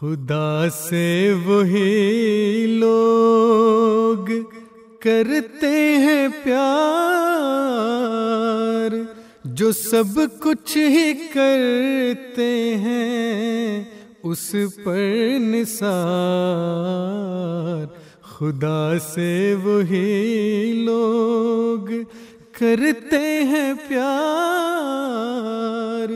[0.00, 4.30] خدا سے وہی لوگ
[5.00, 8.90] کرتے ہیں پیار،
[9.44, 13.84] جو سب کچھ ہی کرتے ہیں،
[14.22, 14.54] اس
[14.84, 14.98] پر
[15.40, 17.86] نثار۔
[18.22, 21.92] خدا سے وہی لوگ
[22.52, 26.08] کرتے ہیں پیار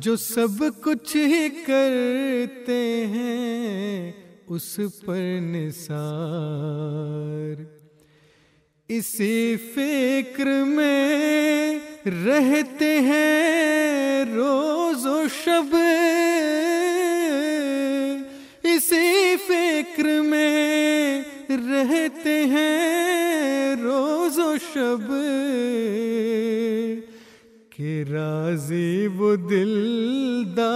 [0.00, 4.12] جو سب کچھ ہی کرتے ہیں،
[4.46, 7.64] اس پر نثار۔
[8.88, 11.78] اسی فکر میں
[12.26, 15.76] رہتے ہیں روز و شب۔
[18.62, 25.12] اسی فکر میں رہتے ہیں روز و شب۔
[27.76, 30.72] کہ راضی وہ دلدار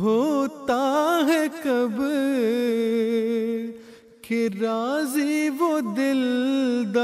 [0.00, 0.78] ہوتا
[1.26, 2.00] ہے کب
[4.22, 6.96] کہ راضی وہ دلدار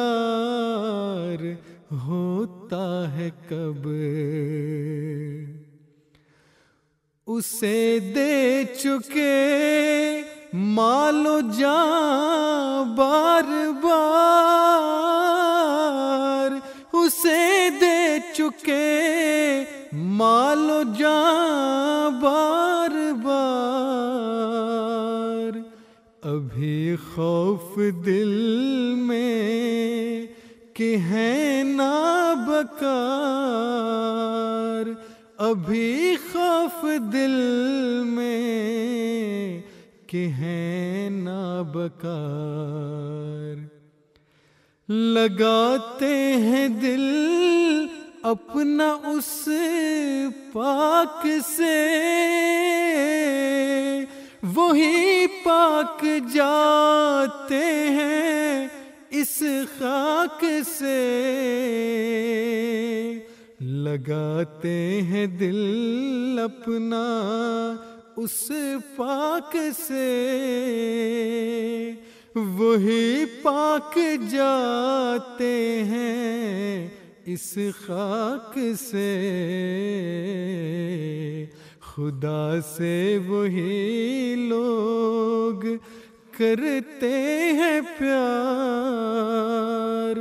[2.07, 3.87] ہوتا ہے کب
[7.27, 9.37] اسے دے چکے
[10.75, 14.52] مالو جان بار بار
[18.43, 25.61] دے چکے مالو جان بار بار۔
[26.23, 30.27] ابھی خوف دل میں
[30.75, 34.85] کہ ہے نا بکار۔
[35.39, 39.63] ابھی خوف دل میں
[40.07, 43.57] کہ ہے نا بکار۔
[44.89, 47.23] لگاتے ہیں دل
[48.25, 49.49] اپنا اس
[50.53, 51.79] پاک سے
[54.55, 58.69] وہی پاک جاتے ہیں
[59.13, 59.43] اس
[59.79, 61.01] خاک سے
[63.61, 64.79] لگاتے
[65.11, 67.05] ہیں دل اپنا
[68.17, 68.41] اس
[68.97, 70.09] پاک سے
[72.35, 73.99] وہی پاک
[74.31, 75.55] جاتے
[75.85, 79.11] ہیں اس خاک سے
[81.81, 85.67] خدا سے وہی لوگ
[86.39, 87.13] کرتے
[87.59, 90.15] ہیں پیار،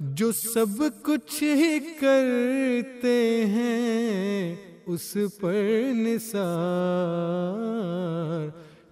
[0.00, 5.54] جو سب کچھ ہی کرتے ہیں اس پر
[5.96, 6.48] نثار،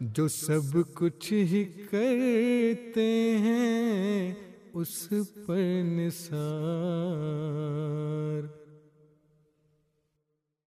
[0.00, 4.47] جو سب کچھ ہی کرتے ہیں
[4.80, 5.08] اس
[5.46, 8.67] پر نثار۔